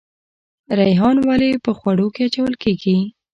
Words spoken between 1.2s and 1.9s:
ولې په